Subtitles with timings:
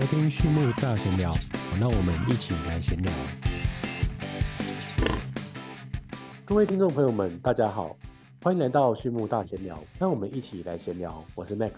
[0.00, 1.34] 收听畜牧大闲聊，
[1.78, 3.12] 那我们一起来闲聊。
[6.46, 7.94] 各位听众朋友们，大家好，
[8.42, 11.22] 欢迎来到畜牧大闲聊，那我们一起来闲聊。
[11.34, 11.72] 我是 Max。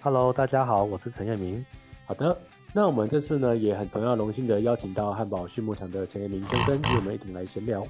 [0.00, 1.66] Hello，大家好，我是陈彦明。
[2.06, 2.38] 好的，
[2.72, 7.84] 那我们这次呢也很同样荣幸的邀请到汉堡畜牧场的陈彦明先生与我们一起来闲聊。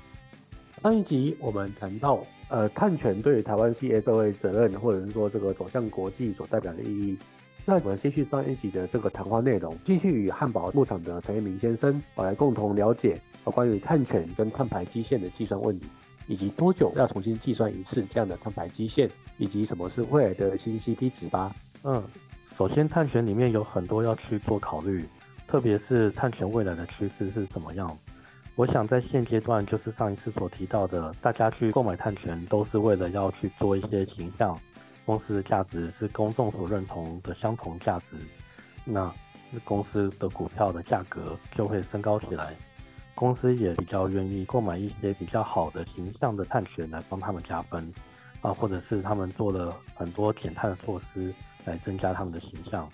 [0.83, 7.19] 上一集我们谈到，呃，碳权对于台湾企业社会责任，或者是说这个走向国际所代表的意义。
[7.71, 15.87] 那我们继续上一集的这个谈话内容，继续与汉堡牧场的陈彦明先生，我来共同了解关于碳权跟碳排基线的计算问题，
[16.27, 21.55] 以及多久要重新计算一次这样的碳排基线，以及什么是未来的新 CP 值吧。
[21.85, 22.03] 嗯，
[22.57, 25.07] 首先碳权里面有很多要去做考虑，
[25.47, 27.99] 特别是碳权未来的趋势是怎么样。
[28.57, 34.59] 我想在现阶段，就是上一次所提到的，大家去购买碳权都是为了要去做一些形象。
[35.09, 38.19] 公司的价值是公众所认同的相同价值，
[38.85, 39.11] 那
[39.65, 42.55] 公司的股票的价格就会升高起来。
[43.15, 47.91] 公司也比较愿意购买一些比较好的形象的碳权来帮他们加分
[48.43, 51.33] 啊，或者是他们做了很多减碳的措施
[51.65, 52.87] 来增加他们的形象。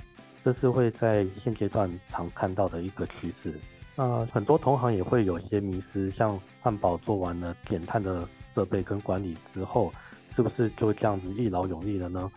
[0.45, 3.59] 这是会在现阶段常看到的一个趋势。
[3.97, 9.93] 那很多同行也会有些迷失，像汉堡做完了减碳的设备跟管理之后。
[10.35, 12.31] 是不是就这样子一劳永逸了呢？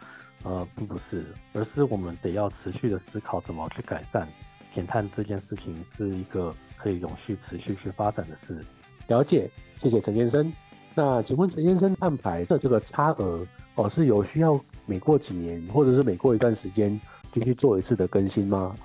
[0.43, 4.27] 呃，并不是，而是我们得要持续的思考怎么去改善
[4.73, 8.63] 减碳这件事情，是一个可以永续持续去发展的事。
[9.07, 9.49] 了解，
[9.81, 10.53] 谢谢陈先生。
[10.93, 13.45] 那请问陈先生，碳排的这个差额
[13.75, 16.99] 哦，是有需要每过几年，或者是每过一段时间
[17.33, 18.75] 就去做一次的更新吗？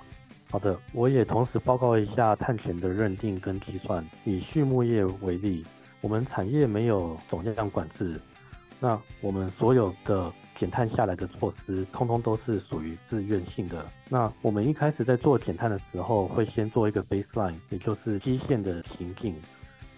[0.49, 4.03] 好的，我也同时报告一下碳权的认定跟计算。
[4.25, 5.63] 以畜牧业为例，
[6.01, 8.19] 我们产业没有总量管制。
[8.83, 13.85] 那我们所有的减碳下来的措施，通通都是属于自愿性的。
[14.09, 19.33] 那我们一开始在做减碳的时候，会先做一个 baseline，也就是基线的情境，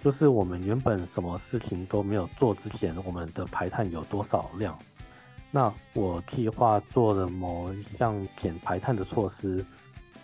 [0.04, 4.78] 就是我们原本什么事情都没有做之前，我们的排碳有多少量。
[5.50, 9.66] 那我计划做了某一项减排碳的措施，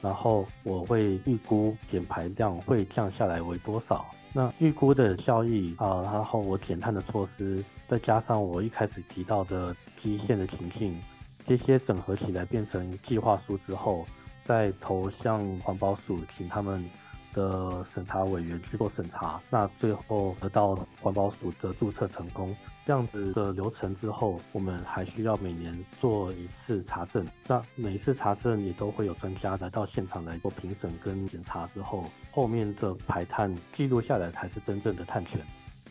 [0.03, 4.05] 然后我会预估减排量会降下来为多少。
[4.33, 10.97] 那预估的效益啊，然后我减碳的措施，再加上我一开始提到的基线的情境，
[11.45, 14.05] 这些整合起来变成计划书之后，
[14.45, 16.83] 再投向环保署，请他们。
[17.33, 22.55] 的审查委员去做审查，那最后得到环保署的注册成功，
[22.85, 27.25] 这样子的流程之后，我们还需要每年做一次查证。
[27.47, 35.39] 那每一次查证也都会有专家来到现场来做评审跟检查之后，后面的排碳记录下来才是真正的碳权。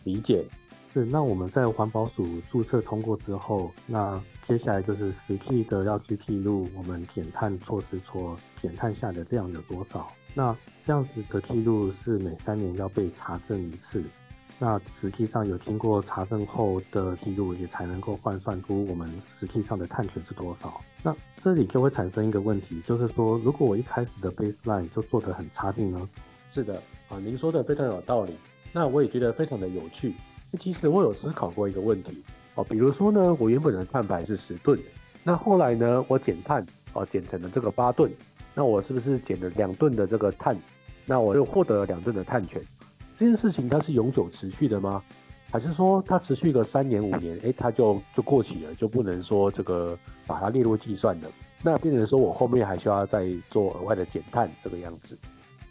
[0.04, 0.44] 理解。
[0.92, 10.10] 是，那我们在环保署注册通过之后，那接下来就是实际的要去记录我们减碳措施所减碳下的量有多少。
[10.34, 14.02] 那这样子的记录是每三年要被查证一次，
[14.58, 20.80] 那实际上有经过查证后的记录，也才能够换算出我们实际上的碳权是多少。
[21.02, 26.08] 那这里就会产生一个问题，就是说，如果我一开始的 baseline 就做得很差劲呢？
[26.52, 28.34] 是的，啊，您说的非常有道理。
[28.72, 30.14] 那我也觉得非常的有趣。
[30.58, 32.22] 其实我有思考过一个问题，
[32.54, 34.78] 哦，比如说呢，我原本的碳排是十吨，
[35.22, 38.10] 那后来呢，我减碳，哦，减成了这个八吨。
[38.55, 40.56] 那我是不是减了两吨的这个碳？
[41.06, 42.61] 那我就获得了两吨的碳权。
[43.19, 45.03] 这件事情它是永久持续的吗？
[45.50, 51.28] 还是说它持续个三年五年，哎，它就就过期了，就不能说这个把它列入计算的？
[51.62, 55.19] 那变成说我后面还需要再做额外的减碳这个样子？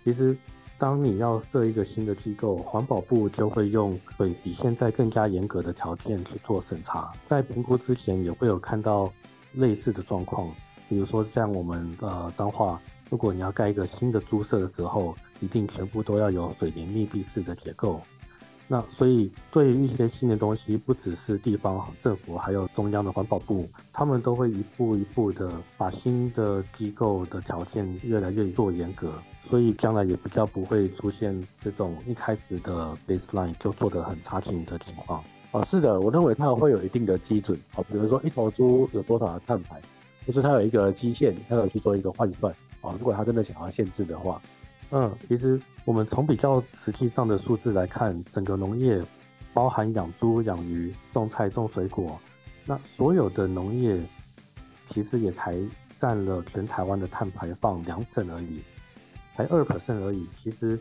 [0.04, 0.38] 其实，
[0.78, 9.12] 当你要设一个新的机构，环保部就会用会比现在更加严格的条件去做审查，在评估之前也会有看到
[9.54, 10.50] 类似的状况。
[10.90, 18.02] 比如说像我们呃彰化，如果你要盖一个新的猪舍的时候，一定全部都要有水泥密闭式的结构。
[18.72, 29.12] 那所以对于一些新的东西，不只是地方政府，还有中央的环保部，他们都会一步一步的把新的机构的条件越来越做严格，
[29.50, 35.24] 所以将来也比较不会出现这种一开始的 baseline 就做得很差劲的情况。
[35.52, 37.60] 哦，是的，我认为它会有一定的基准。
[37.76, 39.82] 哦，比如说一头猪有多少的碳排。
[40.26, 42.92] 就是它有一个基线，它有去做一个换算啊。
[43.00, 44.42] 如果它真的想要限制的话，
[44.92, 49.02] 嗯，其实我们从比较实际上的数字来看，整个农业
[49.54, 52.20] 包含养猪、养鱼、种菜、种水果，
[52.66, 54.00] 那所有的农业
[54.94, 55.58] 其实也才
[56.00, 58.62] 占了全台湾的碳排放两成而已，
[59.36, 60.28] 才二 percent 而已。
[60.44, 60.80] 其实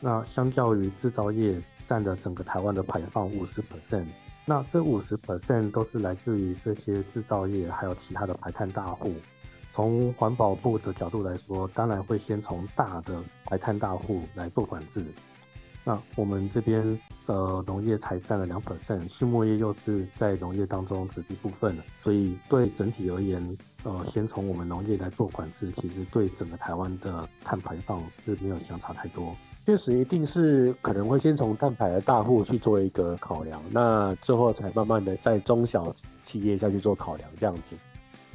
[0.00, 4.06] 那相较于制造业占的整个台湾的排放五十 percent。
[4.46, 9.14] 那这五十 percent 都是来自于这些制造业，还有其他的排碳大户，
[9.72, 15.04] 从环保部的角度来说，当然会先从大的排碳大户来做管制。
[15.84, 29.34] 那我们这边呃农业才占了两 percent，畜牧业又是在农业当中只一部分，所以对整体而言，呃，先从我们农业来做管制，其实对整个台湾的碳排放是没有相差太多。
[29.70, 35.94] 确实一定是可能会先从碳排的大户去做一个考量，那之后才慢慢的在中小
[36.26, 37.76] 企业下去做考量这样子。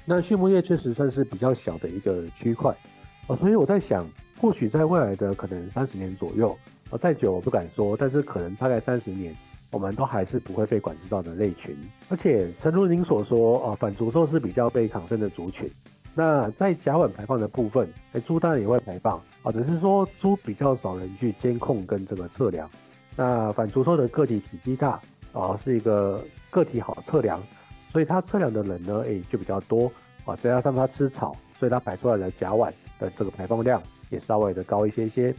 [0.06, 2.74] 那畜牧业确实算是比较小的一个区块，
[3.28, 4.08] 哦，所以我在想，
[4.40, 6.58] 或许在未来的可能三十年左右。
[6.90, 9.36] 哦，再久我不敢说，但是可能大概三十年，
[9.74, 11.76] 我们都还是不会被管制到的类群。
[12.08, 15.70] 而且，诚如您所说，哦，反族兽是比较被抗生的族群。
[16.18, 22.70] 那在甲烷排放的部分，哎，猪当然也会排放，啊，只是说猪比较少人去监控跟这个测量。
[23.18, 25.00] 那反族兽的个体体积大，
[25.34, 27.44] 啊，是一个个体好测量，
[27.92, 29.92] 所以它测量的人呢，哎，就比较多，
[30.24, 35.36] 啊，再加上它吃草，所以它排出来的甲烷的这个排放量也稍微的高一些些。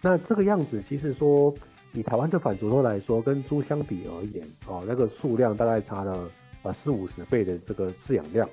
[0.00, 1.54] 那这个样子，其实说
[1.92, 6.28] 以台湾的反刍兽来说，跟猪相比而言，哦，那个数量大概差了
[6.62, 8.48] 呃四五十倍的这个饲养量，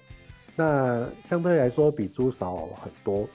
[0.62, 3.28] 那相对来说比猪少很多。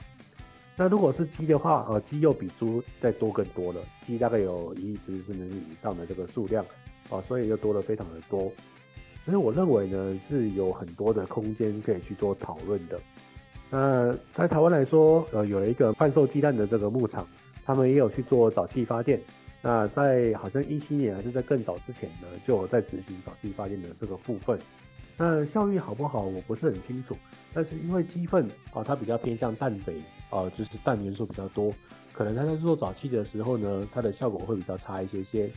[0.77, 6.63] 那如果是鸡的话，呃，鸡又比猪再多更多了，鸡大概有一亿只甚至以上的这个数量，
[7.09, 8.51] 啊，所以又多了非常的多。
[9.25, 12.97] 所以我认为呢，是有很多的空间可以去做讨论的。
[13.69, 17.27] 那在台湾来说，呃，有一个贩售鸡蛋的这个牧场。
[17.65, 19.19] 他们也有去做沼气发电，
[19.61, 24.57] 那在好像一七年还是在更早之前呢，就有在执行沼气发电的这个部分。
[25.17, 27.17] 那效益好不好，我不是很清楚。
[27.53, 29.95] 但是因为鸡粪啊，它比较偏向氮肥
[30.29, 31.73] 啊，就是氮元素比较多，
[32.13, 35.49] 可能它在做早期的时候呢，它的效果会比较差一些些，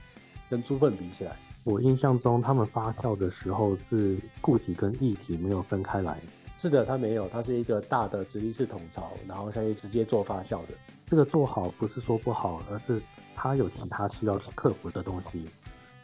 [0.48, 1.36] 跟猪粪比起来。
[1.64, 6.18] 我印象中，他们发酵的时候是固体跟液体没有分开来。
[6.62, 10.68] 是的，它没有，它是一个大的直立式桶槽，然后下去直接做发酵的。
[11.06, 13.02] 这个做好不是说不好，而是
[13.34, 15.44] 它有其他需要去克服的东西，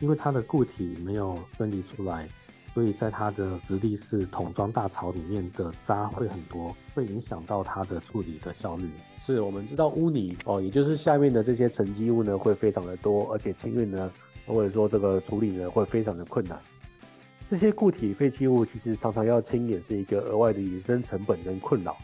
[0.00, 2.29] 因为它的固体没有分离出来，
[2.76, 8.87] 所以在它的直立式桶装大槽里面的渣会很多，会影响到它的处理的效率。
[9.25, 14.12] 是我们知道污泥哦，也就是下面的这些沉积物呢会非常的多，而且清运呢
[14.46, 16.61] 或者说这个处理呢会非常的困难。
[17.49, 21.96] 这些固体废弃物其实常常要清也是一个额外的衍生成本跟困扰。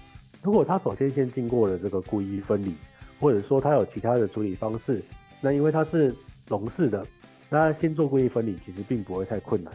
[0.43, 2.75] 如果它首先先经过了这个故意分离。
[3.21, 5.01] 或者说它有其他的处理方式，
[5.41, 6.13] 那因为它是
[6.49, 7.07] 笼式的，
[7.49, 9.73] 那先做故意分离其实并不会太困难，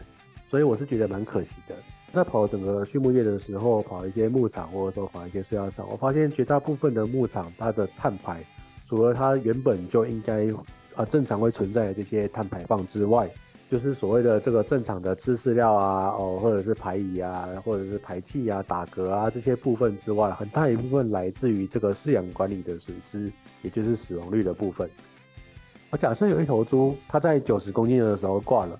[0.50, 1.74] 所以我是觉得蛮可惜的。
[2.12, 8.42] 在跑整个畜牧业的时候，跑一些牧场或者说跑一些饲料厂，我发现绝大部分的牧场它的碳排，
[8.88, 10.46] 除了它原本就应该
[10.94, 13.28] 啊正常会存在的这些碳排放之外，
[13.70, 23.30] 就是所谓的这个正常的吃饲料啊，哦，或者是排遗啊，或者是排气啊、打嗝啊这些部分之外，很大一部分来自于这个饲养管理的损失，
[23.60, 24.88] 也就是死亡率的部分。
[25.90, 28.78] 我假设有一头猪，它在九十公斤的时候挂了，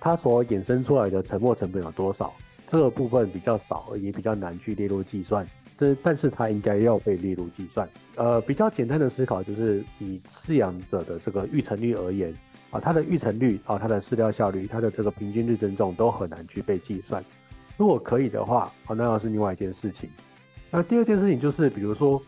[0.00, 2.32] 它所衍生出来的沉没成本有多少？
[2.68, 5.46] 这个部分比较少，也比较难去列入计算。
[5.78, 7.88] 这但是它应该要被列入计算。
[8.16, 12.34] 呃，比较简单的思考就是以饲养者的这个育成率而言。
[12.70, 17.24] 啊，它的育成率啊，它的饲料效率，它的这个平均日增重都很难去被计算。
[17.76, 20.08] 如果可以的话，啊，那又是另外一件事情。
[20.70, 22.22] 那第二件事情就是，比如说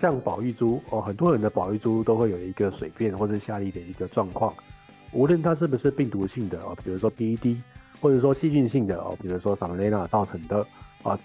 [0.00, 4.54] 像保育猪哦，很多人的保育猪都会有一个水便或者下痢的一个状况，
[5.14, 7.56] 无论它是不是病毒性的哦，比如说 BED，
[8.00, 10.66] 或者说细菌性的哦，比如说 Salmonella 造成的
[11.02, 11.18] 啊，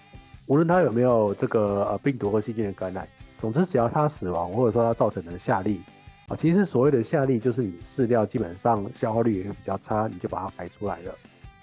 [0.46, 3.06] 无论它有没有这个呃病毒或细菌的感染，
[3.40, 5.78] 总之只要它死亡或者说它造成的下痢。
[6.28, 11.12] 啊，其实所谓的下痢就是你饲料基本上消耗率也会比较差，你就把它排出来了。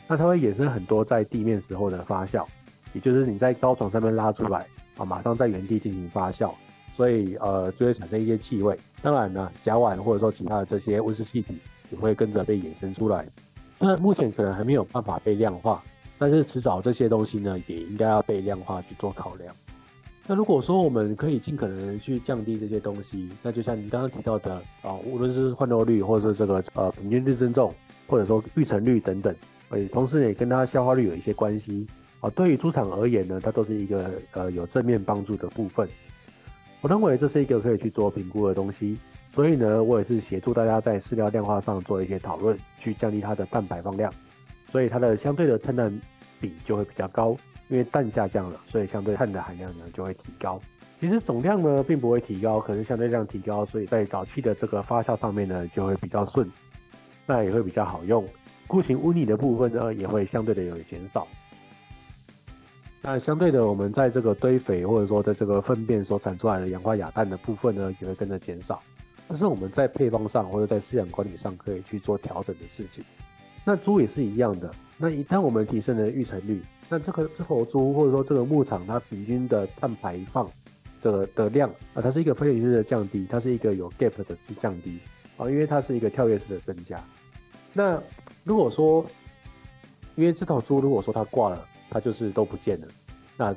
[0.08, 2.46] 那它会衍生很多在地面时候的发酵，
[2.92, 4.66] 也就是你在高床上面拉出来
[4.98, 6.54] 啊，马上在原地进行发酵，
[6.96, 8.78] 所以呃就会产生一些气味。
[9.02, 11.58] 当然呢，甲烷或者说其他的这些温室气体
[11.90, 13.26] 也会跟着被衍生出来。
[13.80, 15.84] 那目前可能还没有办法被量化，
[16.18, 19.56] 但是迟早这些东西呢也应该要被量化去做考量。
[20.26, 27.74] 那如果说我们可以尽可能去降低这些东西，那就像您刚刚提到的啊，无论是换肉率，或者是这个呃平均日增重，
[28.08, 29.34] 或者说育成率等等，
[29.70, 31.88] 诶，同时也跟它消化率有一些关系
[32.20, 32.30] 啊。
[32.32, 35.88] 对于猪场而言呢，它都是一个呃有正面帮助的部分。
[36.82, 38.98] 我认为这是一个可以去做评估的东西，
[39.38, 44.12] 所以呢，我也是协助大家在饲料量化上做一些讨论，去降低它的碳排放量，
[44.72, 46.02] 所以它的相对的碳氮
[46.42, 47.38] 比就会比较高。
[47.70, 50.60] 因为氮下降了，所以相对碳的含量呢就会提高。
[51.00, 56.50] 其实总量呢并不会提高，可是相对量提高，所以在早期的这个发酵上面呢就会比较顺，
[57.28, 58.28] 那也会比较好用。
[58.66, 61.28] 固形污泥的部分呢也会相对的有减少。
[63.04, 68.82] 那相对的，我们在这个堆肥或者说在这个粪便所产出来的氧化亚氮的部分呢，也会跟着减少。
[69.30, 73.04] 这是我们在配方上或者在饲养管理上可以去做调整的事情。
[73.66, 74.72] 那猪也是一样的。
[74.98, 80.50] 那一旦我们提升了育成率，那这个这头猪或者说这个牧场它平均的碳排放
[81.02, 84.98] 的的量啊，它是一个非常式的降低，它是一个有 gap 的去降低
[85.36, 87.04] 啊，因为它是一个跳跃式的增加。
[87.74, 88.02] 那
[88.44, 89.06] 如果说，
[90.16, 92.88] 因为这头猪如果说它挂了，它就是都不见了，
[93.36, 93.56] 那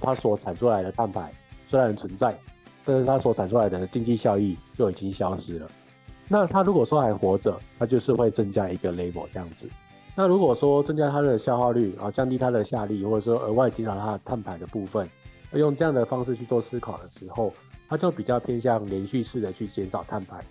[0.00, 1.32] 它所产出来的蛋白
[1.68, 2.36] 虽然存在，
[2.84, 5.68] 但是它所产出来的经济效益就已经消失了。
[6.28, 9.68] 那它如果说还活着，它就是会增加一个 label 这样子。
[10.14, 15.08] 那如果说增加它的消耗率啊，降低它的下力，或者说额外减少它的碳排的部分，
[15.52, 17.52] 用这样的方式去做思考的时候，
[17.88, 20.44] 它就比较偏向连续式的去减少碳排。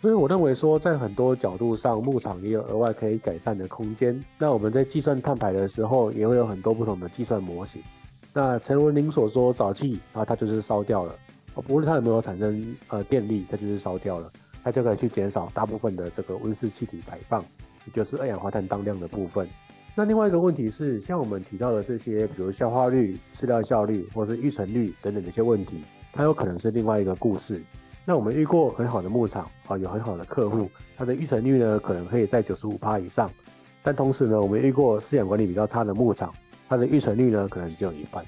[0.00, 4.22] 所以我认为说，在很多角度上，牧场也有额外可以改善的空间。
[4.38, 7.82] 那我们在计算碳排的时候，也会有很多不同的计算模型。
[8.32, 11.14] 那陈文您所说，沼气啊，它就是烧掉了，
[11.62, 14.30] 不论它有没有产生呃电力，它就是烧掉了，
[14.62, 17.40] 它就可以去减少大部分的这个温室气体排放，
[17.86, 19.48] 也就是二氧化碳当量的部分。
[19.94, 25.82] 那另外一个问题是，像我们提到的这些，比如消化率、饲料效率或是育成率等等的一些问题，
[26.12, 27.62] 它有可能是另外一个故事。
[28.04, 33.30] 那我们遇过很好的牧场啊，有很好的客户，它的育成率呢可能可以在九十五趴以上，
[33.82, 36.34] 但同时呢，我们遇过饲养管理比较差的牧场，
[36.68, 38.24] 它的育成率呢可能只有一半。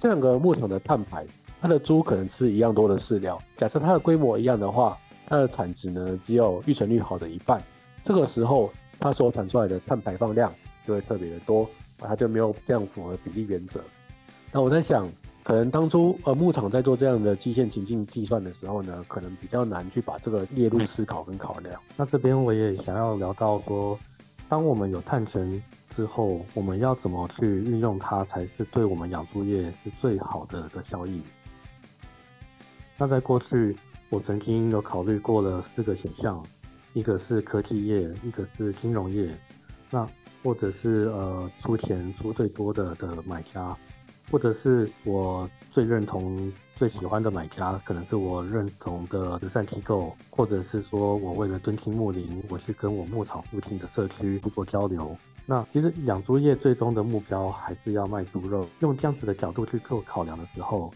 [0.00, 1.26] 这两个牧场的碳排，
[1.60, 4.96] 它的猪可能吃一样多的饲料，假设它的规模一样的话，
[5.26, 7.62] 它的产值呢只有育成率好的一半，
[8.04, 10.52] 这个时候它所产出来的碳排放量
[10.86, 13.80] 就会特别的多，它就没有这样符合比例原则。
[14.52, 15.08] 那我在想。
[15.46, 21.80] 可能当初呃牧场在做这样的基线情境计算的时候呢，可能比较难去把这个列入思考跟考量。
[21.96, 23.96] 那这边我也想要聊到说，
[24.48, 25.62] 当我们有碳层
[25.94, 31.22] 之后，我们要怎么去运用它，才是对我们养猪业是最好的的效益。
[32.98, 33.76] 那在过去，
[34.08, 36.42] 我曾经有考虑过了四个选项，
[36.94, 39.28] 一个是科技业，一个是金融业，
[39.90, 40.08] 那
[40.42, 43.76] 或者是呃出钱出最多的的买家。
[44.28, 55.16] 或者是我最认同、最喜欢的买家，可能是我认同的慈善机构，或者是说我为了敦亲睦邻，我去跟我牧场附近的社区去做交流。
[55.46, 58.66] 那其实养猪业最终的目标还是要卖猪肉。
[58.80, 60.92] 用这样子的角度去做考量的时候，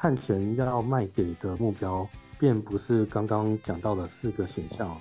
[0.00, 4.96] 碳权要卖给的目标，便不是刚刚讲到的四个选项，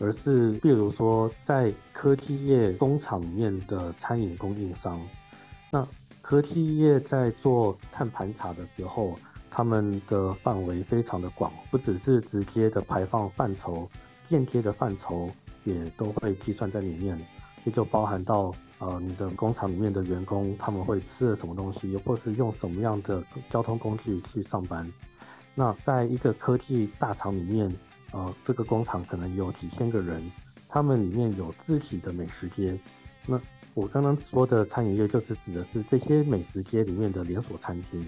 [0.00, 5.00] 而是比如说在科技业工厂里面的餐饮供应商，
[5.70, 5.86] 那。
[6.22, 9.18] 科技业在做碳盘查的时候，
[9.50, 13.90] 他们的范围非常的广，不只是直接的排放范畴，
[14.28, 15.28] 间接的范畴
[15.64, 17.18] 也都会计算在里面，
[17.64, 24.84] 也就包含到呃你的工厂里面的员工他们会吃了什么东西，或是用什么样的交通工具去上班。
[25.54, 27.72] 那在一个科技大厂里面，
[28.10, 30.20] 呃这个工厂可能有几千个人，
[30.68, 32.76] 他们里面有自己的美食街，
[33.24, 33.40] 那。
[33.72, 38.04] 我刚刚说的餐饮业，就是指的是这些美食街里面的连锁餐厅。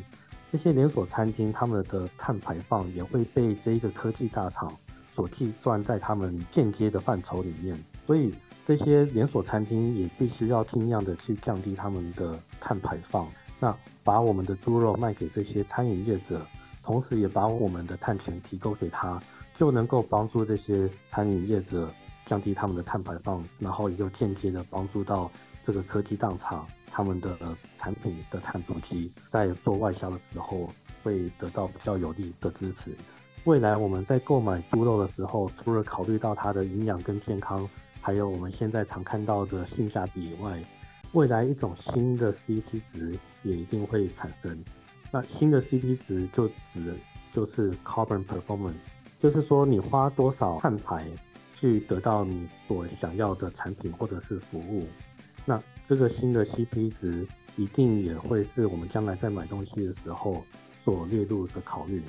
[0.51, 4.71] 这些连锁餐厅，他们的碳排放也会被这一个科技大厂
[5.15, 7.79] 所计算在他们间接的范畴里面。
[8.07, 8.35] 所以，
[8.67, 13.29] 这些连锁餐厅也必须要尽量的去降低他们的碳排放。
[13.59, 16.45] 那把我们的猪肉卖给这些餐饮业者，
[16.83, 19.23] 同时也把我们的碳权提供给他，
[19.57, 21.93] 就能够帮助这些餐饮业者
[22.27, 25.31] 降低他们的碳排放，然后也就间接的帮助到。
[25.65, 27.39] 这个科技大厂他们的
[27.79, 30.69] 产品的碳足迹，在做外销的时候
[31.05, 32.97] 会得到比较有利的支持。
[33.45, 37.69] 未来我们在购买猪肉的时候，除了考虑到它的营养跟健康，
[38.03, 40.61] 还有我们现在常看到的性价比以外，
[41.13, 44.63] 未来一种新的 CP 值也一定会产生。
[45.13, 46.95] 那新的 CP 值就指
[47.33, 48.75] 就是 Carbon Performance，
[49.23, 51.07] 就是说你花多少碳排
[51.59, 54.85] 去得到你所想要的产品或者是服务。
[55.45, 57.25] 那这个新的 CP 值
[57.57, 60.43] 一定也会是我们将来在买东西的时候
[60.85, 62.03] 所列入的考虑，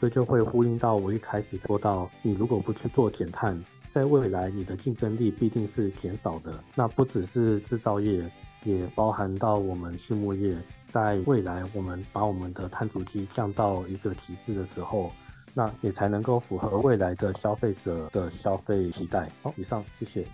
[0.00, 3.58] 这就会呼应到我一开始说到，你如果不去做减碳，
[3.92, 6.62] 在未来你的竞争力必定是减少的。
[6.74, 8.22] 那不只是制造业，
[8.64, 10.56] 也包含到我们畜牧业，
[10.92, 15.10] 在未来我们把我们的碳足迹降到一个极致的时候，
[15.54, 19.28] 那也才能够符合未来的消费者的消费期待。
[19.42, 20.24] 好，以上谢谢，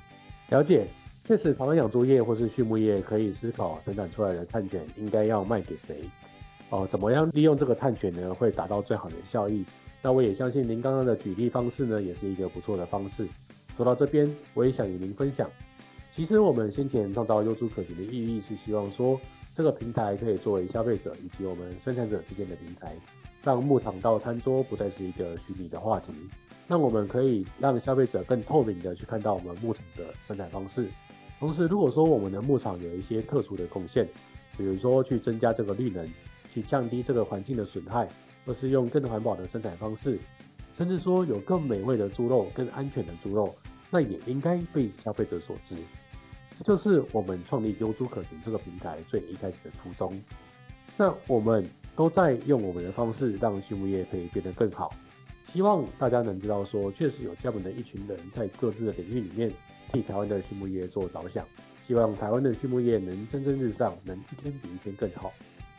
[0.50, 0.86] 了解。
[1.24, 6.04] 确实，台湾养猪业或是畜牧业可以思考生产出来的碳权应该要卖给谁，
[6.70, 9.64] 哦，怎么样利用这个碳权呢，会达到最好的效益？
[10.02, 13.26] 那我也相信您刚刚的举例方式呢，也是一个不错的方式。
[13.76, 15.50] 说到这边，我也想与您分享，
[16.14, 19.20] 其实我们先前创造优猪可行的意义是希望说，
[19.54, 22.96] 这个平台可以作为消费者以及我们生产者之间的平台，
[23.42, 26.12] 让牧场到餐桌不再是一个虚拟的话题。
[26.66, 30.88] 那我们可以让消费者更透明的去看到我们牧场的生产方式。
[31.38, 34.08] 同时，如果说我们的牧场有一些特殊的贡献，
[34.56, 36.08] 比如说去增加这个绿能，
[36.52, 38.08] 去降低这个环境的损害，
[38.46, 40.18] 或是用更环保的生产方式，
[40.76, 43.54] 甚至说有更美味的猪肉、更安全的猪肉，
[43.90, 45.76] 那也应该被消费者所知。
[46.58, 50.18] 这就是我们创立优猪可行这个平台最一开始的初衷。
[50.96, 51.64] 那我们
[51.94, 54.94] 都在用我们的方式让畜牧业可以变得更好。
[55.52, 59.52] 希望大家能知道，说确实有这样的一群人在各自的领域里面
[59.92, 61.46] 替台湾的畜牧业做着想。
[61.86, 65.32] 希望台湾的畜牧业能蒸蒸日上，能一天比一天更好。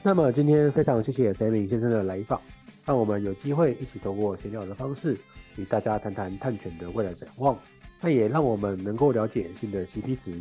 [0.03, 2.39] 那么今天非常谢谢蔡明先生的来访，
[2.85, 5.17] 让我们有机会一起透过闲聊的方式
[5.57, 7.57] 与大家谈谈碳权的未来展望。
[8.01, 10.39] 那也让我们能够了解新的 CP 值。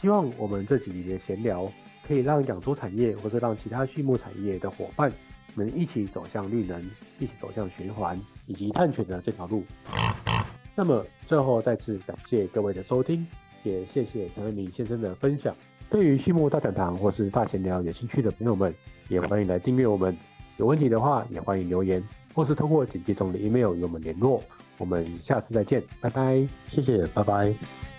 [0.00, 1.70] 希望我们这几集的闲聊
[2.06, 5.12] 可以让养猪产业或者让其他畜牧产业的伙伴。
[5.54, 6.82] 能一起走向绿能，
[7.18, 9.62] 一起走向循环以及碳权的这条路。
[10.74, 13.26] 那么最后再次感谢各位的收听，
[13.62, 15.54] 也谢谢陈文明先生的分享。
[15.90, 18.74] 对于畜牧大讲堂或是大闲聊有兴趣的朋友们，
[19.08, 20.16] 也欢迎来订阅我们。
[20.56, 24.42] 有问题的话，也欢迎留言，或是通过简介中的 email 与我们联络。
[24.78, 27.91] 我们下次再见，拜拜，谢谢，拜拜。